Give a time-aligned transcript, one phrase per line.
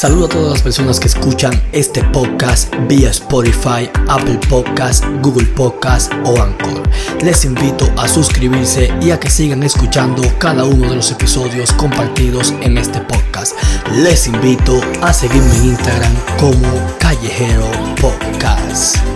[0.00, 6.10] Saludo a todas las personas que escuchan este podcast vía Spotify, Apple Podcast, Google Podcast
[6.24, 6.82] o Anchor.
[7.22, 12.54] Les invito a suscribirse y a que sigan escuchando cada uno de los episodios compartidos
[12.62, 13.54] en este podcast.
[13.94, 16.66] Les invito a seguirme en Instagram como
[16.98, 17.70] Callejero
[18.00, 19.09] Podcast.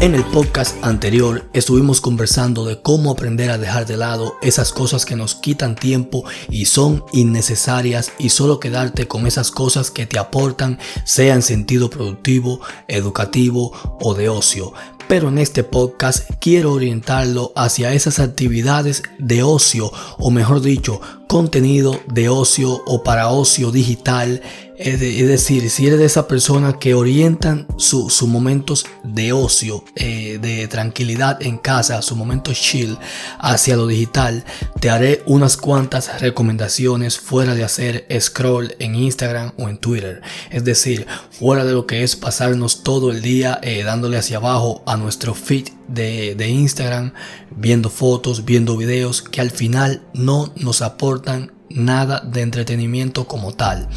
[0.00, 5.04] En el podcast anterior estuvimos conversando de cómo aprender a dejar de lado esas cosas
[5.04, 10.16] que nos quitan tiempo y son innecesarias y solo quedarte con esas cosas que te
[10.16, 14.72] aportan, sea en sentido productivo, educativo o de ocio.
[15.08, 21.98] Pero en este podcast quiero orientarlo hacia esas actividades de ocio o mejor dicho, contenido
[22.06, 24.42] de ocio o para ocio digital
[24.78, 30.68] es, decir, si eres de esa persona que orientan sus momentos de ocio, eh, de
[30.68, 32.96] tranquilidad en casa, sus momentos chill
[33.40, 34.44] hacia lo digital,
[34.78, 40.22] te haré unas cuantas recomendaciones fuera de hacer scroll en Instagram o en Twitter.
[40.50, 44.84] Es decir, fuera de lo que es pasarnos todo el día eh, dándole hacia abajo
[44.86, 47.14] a nuestro feed de, de Instagram,
[47.50, 53.88] viendo fotos, viendo videos que al final no nos aportan nada de entretenimiento como tal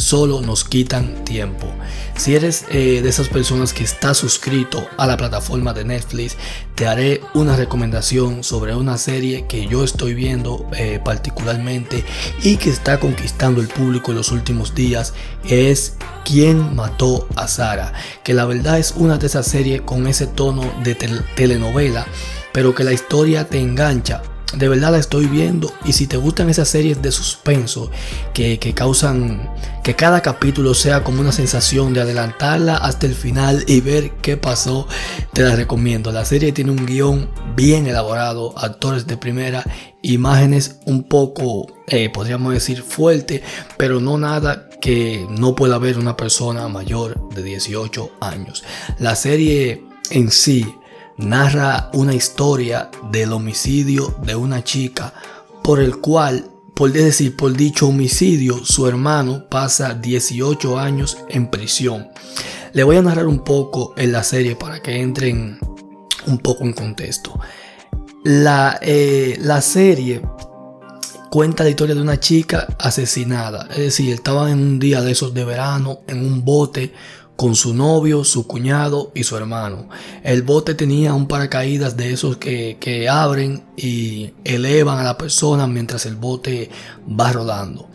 [0.00, 1.66] solo nos quitan tiempo.
[2.16, 6.36] Si eres eh, de esas personas que está suscrito a la plataforma de Netflix,
[6.74, 12.04] te haré una recomendación sobre una serie que yo estoy viendo eh, particularmente
[12.42, 15.12] y que está conquistando el público en los últimos días.
[15.44, 15.94] Es
[16.24, 17.92] ¿Quién mató a Sara?
[18.24, 22.06] Que la verdad es una de esas series con ese tono de telenovela,
[22.52, 24.22] pero que la historia te engancha
[24.54, 27.90] de verdad la estoy viendo y si te gustan esas series de suspenso
[28.34, 29.50] que, causan
[29.84, 34.36] que cada capítulo sea como una sensación de adelantarla hasta el final y ver qué
[34.36, 34.88] pasó,
[35.32, 36.12] te la recomiendo.
[36.12, 39.64] La serie tiene un guion bien elaborado, actores de primera,
[40.02, 43.42] imágenes un poco, eh, podríamos decir, fuerte,
[43.76, 48.64] pero no nada que no pueda ver una persona mayor de 18 años.
[48.98, 50.66] La serie en sí
[51.20, 55.12] narra una historia del homicidio de una chica
[55.62, 62.08] por el cual, por decir, por dicho homicidio, su hermano pasa 18 años en prisión.
[62.72, 65.58] Le voy a narrar un poco en la serie para que entren
[66.26, 67.38] un poco en contexto.
[68.24, 70.22] La, eh, la serie
[71.30, 73.68] cuenta la historia de una chica asesinada.
[73.70, 76.92] Es decir, estaba en un día de esos de verano, en un bote
[77.40, 79.88] con su novio, su cuñado y su hermano.
[80.22, 86.04] El bote tenía un paracaídas de esos que, abren y elevan a la persona mientras
[86.04, 86.68] el bote
[87.08, 87.88] va rodando.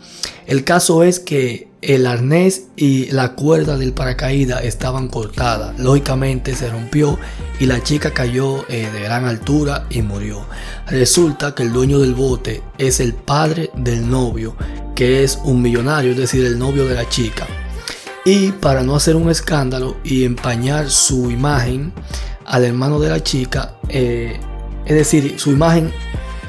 [0.48, 5.78] El caso es que el arnés y la cuerda del paracaídas estaban cortadas.
[5.78, 7.16] Lógicamente se rompió
[7.60, 10.44] y la chica cayó eh, de gran altura y murió.
[10.88, 14.56] Resulta que el dueño del bote es el padre del novio,
[14.96, 17.46] que es un millonario, es decir, el novio de la chica.
[18.26, 21.92] Y para no hacer un escándalo y empañar su imagen
[22.44, 24.40] al hermano de la chica, eh,
[24.84, 25.92] es decir, su imagen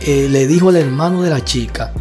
[0.01, 1.93] eh, le dijo al hermano de la chica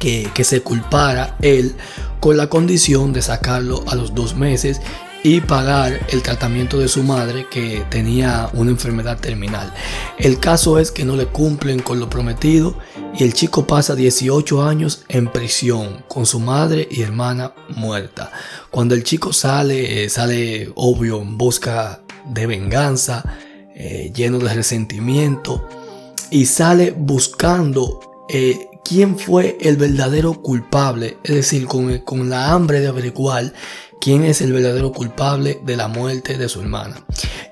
[0.00, 1.76] que, que se culpara él
[2.18, 4.80] con la condición de sacarlo a los dos meses
[5.22, 9.72] y pagar el tratamiento de su madre que tenía una enfermedad terminal.
[10.18, 12.76] El caso es que no le cumplen con lo prometido
[13.16, 18.32] y el chico pasa 18 años en prisión con su madre y hermana muerta.
[18.70, 23.24] Cuando el chico sale, eh, sale obvio en busca de venganza,
[23.74, 25.66] eh, lleno de resentimiento
[26.30, 32.80] y sale buscando eh, quién fue el verdadero culpable, es decir, con, con la hambre
[32.80, 33.52] de averiguar
[34.00, 37.04] quién es el verdadero culpable de la muerte de su hermana.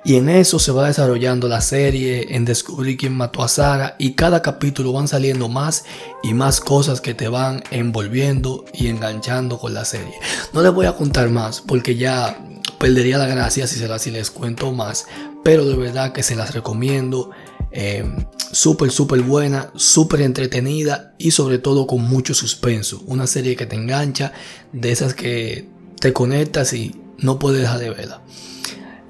[0.05, 4.13] Y en eso se va desarrollando la serie, en descubrir quién mató a Sara y
[4.13, 5.85] cada capítulo van saliendo más
[6.23, 10.15] y más cosas que te van envolviendo y enganchando con la serie.
[10.53, 12.39] No les voy a contar más porque ya
[12.79, 15.07] perdería la gracia si, será, si les cuento más,
[15.45, 17.31] pero de verdad que se las recomiendo.
[17.71, 18.03] Eh,
[18.51, 23.03] súper, súper buena, súper entretenida y sobre todo con mucho suspenso.
[23.07, 24.33] Una serie que te engancha,
[24.73, 25.69] de esas que
[26.01, 28.23] te conectas y no puedes dejar de verla.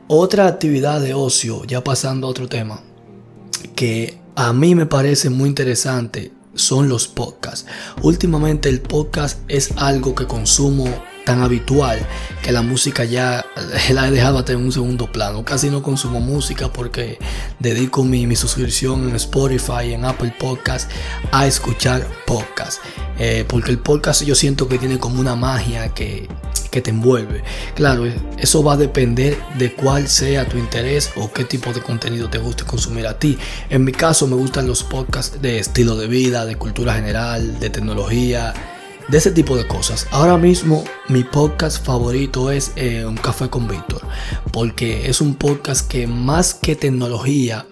[0.06, 2.80] Otra actividad de ocio, ya pasando a otro tema,
[3.74, 7.66] que a mí me parece muy interesante son los podcasts.
[8.02, 10.86] Últimamente el podcast es algo que consumo
[11.24, 11.98] tan habitual
[12.42, 13.44] que la música ya
[13.90, 15.44] la he dejado hasta en un segundo plano.
[15.44, 17.18] Casi no consumo música porque
[17.58, 20.90] dedico mi, mi suscripción en Spotify, en Apple Podcast
[21.30, 22.80] a escuchar podcast.
[23.18, 26.28] Eh, porque el podcast yo siento que tiene como una magia que
[26.68, 27.42] que te envuelve.
[27.74, 28.04] Claro,
[28.38, 32.38] eso va a depender de cuál sea tu interés o qué tipo de contenido te
[32.38, 33.38] guste consumir a ti.
[33.70, 37.70] En mi caso me gustan los podcasts de estilo de vida, de cultura general, de
[37.70, 38.54] tecnología,
[39.08, 40.06] de ese tipo de cosas.
[40.10, 44.02] Ahora mismo mi podcast favorito es eh, Un Café con Víctor,
[44.52, 47.66] porque es un podcast que más que tecnología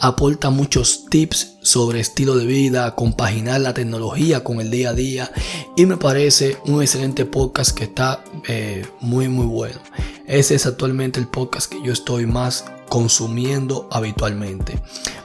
[0.00, 5.30] aporta muchos tips sobre estilo de vida, compaginar la tecnología con el día a día
[5.76, 9.78] y me parece un excelente podcast que está eh, muy muy bueno.
[10.26, 14.80] Ese es actualmente el podcast que yo estoy más consumiendo habitualmente.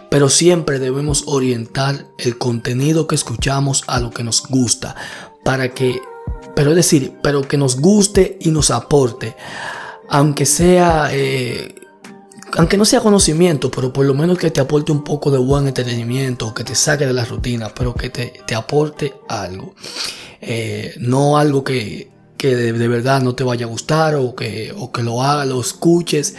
[0.10, 4.96] Pero siempre debemos orientar el contenido que escuchamos a lo que nos gusta
[5.46, 6.02] para que,
[6.56, 9.36] pero es decir, pero que nos guste y nos aporte,
[10.10, 11.76] aunque sea, eh,
[12.58, 15.68] aunque no sea conocimiento, pero por lo menos que te aporte un poco de buen
[15.68, 19.76] entretenimiento, que te saque de la rutina, pero que te, aporte algo.
[20.42, 22.10] Eh, no algo que,
[22.40, 26.36] de, verdad no te vaya a gustar o que, o que lo hagas, lo escuches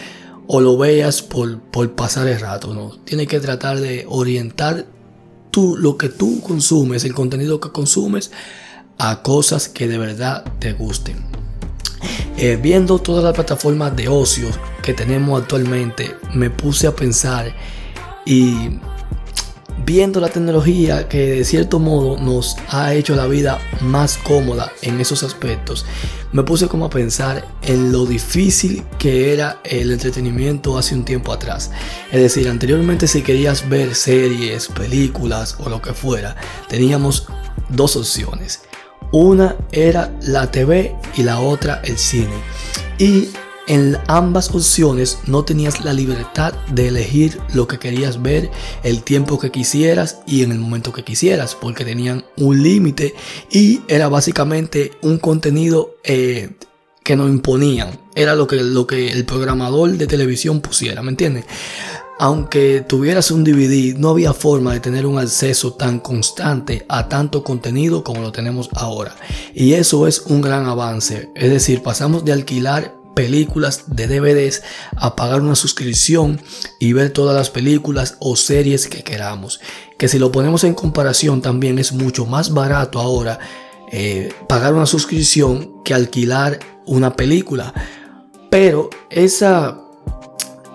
[0.49, 2.75] o lo veas por, por pasar el rato.
[2.75, 2.99] ¿no?
[3.05, 4.85] Tienes que tratar de orientar
[5.53, 8.33] tú, lo que tú consumes, el contenido que consumes,
[8.99, 11.17] a cosas que de verdad te gusten.
[12.39, 14.49] Eh, viendo todas las plataformas de ocio
[14.83, 17.55] que tenemos actualmente, me puse a pensar
[18.27, 18.79] y
[19.85, 25.01] viendo la tecnología que de cierto modo nos ha hecho la vida más cómoda en
[25.01, 25.87] esos aspectos,
[26.33, 31.33] me puse como a pensar en lo difícil que era el entretenimiento hace un tiempo
[31.33, 31.71] atrás.
[32.13, 36.37] Es decir, anteriormente si querías ver series, películas o lo que fuera,
[36.69, 37.29] teníamos
[37.69, 38.61] dos opciones.
[39.13, 42.35] Una era la TV y la otra el cine.
[42.99, 43.29] Y
[43.69, 48.51] en ambas opciones no tenías la libertad de elegir lo que querías ver,
[48.85, 53.15] el tiempo que quisieras y en el momento que quisieras, porque tenían un límite
[53.51, 56.51] y era básicamente un contenido eh,
[57.03, 57.99] que nos imponían.
[58.15, 61.45] Era lo que, lo que el programador de televisión pusiera, ¿me entiendes?
[62.19, 67.45] Aunque tuvieras un DVD, no había forma de tener un acceso tan constante a tanto
[67.45, 69.15] contenido como lo tenemos ahora.
[69.55, 71.31] Y eso es un gran avance.
[71.35, 74.63] Es decir, pasamos de alquilar películas de DVDs
[74.97, 76.41] a pagar una suscripción
[76.79, 79.61] y ver todas las películas o series que queramos.
[79.99, 83.39] Que si lo ponemos en comparación también es mucho más barato ahora
[83.93, 87.75] eh, pagar una suscripción que alquilar una película.
[88.51, 89.86] Pero esa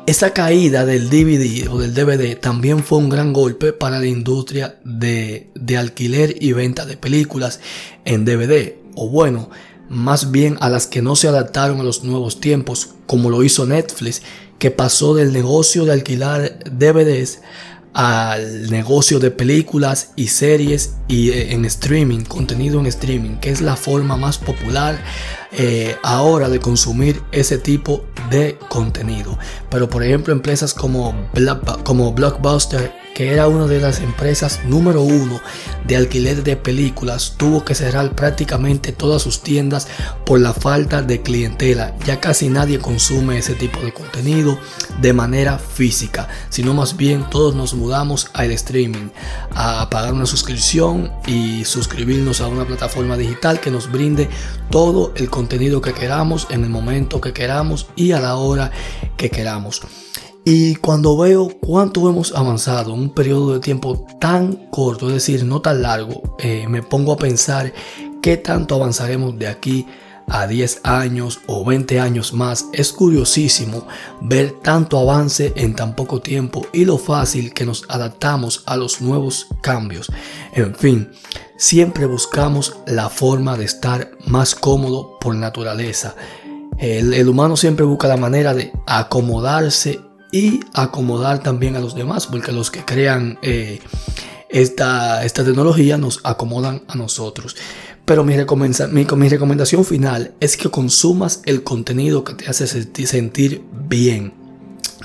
[0.08, 4.80] esa caída del DVD o del DVD también fue un gran golpe para la industria
[4.84, 7.60] de, alquiler y venta de películas
[8.04, 8.76] en DVD.
[8.96, 9.50] O bueno,
[9.90, 13.66] más bien a las que no se adaptaron a los nuevos tiempos, como lo hizo
[13.66, 14.22] Netflix,
[14.58, 17.42] que pasó del negocio de alquilar DVDs
[17.94, 23.62] al negocio de películas y series y eh, en streaming, contenido en streaming, que es
[23.62, 25.04] la forma más popular
[25.52, 29.38] eh, ahora de consumir ese tipo de contenido.
[29.70, 31.14] Pero por ejemplo, empresas como,
[31.84, 35.42] como Blockbuster que era una de las empresas número uno
[35.86, 39.88] de alquiler de películas, tuvo que cerrar prácticamente todas sus tiendas
[40.26, 41.96] por la falta de clientela.
[42.06, 44.58] Ya casi nadie consume ese tipo de contenido
[45.02, 49.10] de manera física, sino más bien todos nos mudamos al streaming,
[49.54, 54.30] a pagar una suscripción y suscribirnos a una plataforma digital que nos brinde
[54.70, 58.72] todo el contenido que queramos en el momento que queramos y a la hora
[59.18, 59.82] que queramos.
[60.44, 65.46] Y cuando veo cuánto hemos avanzado en un periodo de tiempo tan corto, es decir,
[65.46, 67.72] no tan largo, eh, me pongo a pensar
[68.24, 69.86] qué tanto avanzaremos de aquí
[70.28, 72.66] a 10 años o 20 años más.
[72.74, 73.86] Es curiosísimo
[74.20, 79.00] ver tanto avance en tan poco tiempo y lo fácil que nos adaptamos a los
[79.00, 80.12] nuevos cambios.
[80.54, 81.12] En fin,
[81.56, 86.16] siempre buscamos la forma de estar más cómodo por naturaleza.
[86.80, 90.00] El, el humano siempre busca la manera de acomodarse
[90.32, 93.80] y acomodar también a los demás, porque los que crean eh,
[94.50, 97.56] esta, esta tecnología nos acomodan a nosotros.
[98.06, 104.34] Pero mi, recomendación final es que consumas el contenido que te hace sentir bien.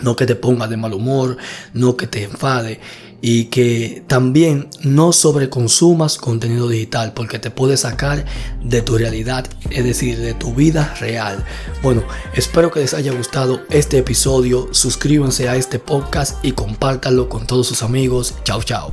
[0.02, 1.36] No que te ponga de mal humor,
[1.72, 2.80] no que te enfade
[3.20, 8.24] y que también no sobreconsumas contenido digital porque te puede sacar
[8.62, 11.44] de tu realidad, es decir, de tu vida real.
[11.82, 12.02] Bueno,
[12.34, 17.66] espero que les haya gustado este episodio, suscríbanse a este podcast y compártanlo con todos
[17.66, 18.34] sus amigos.
[18.44, 18.92] Chao, chao.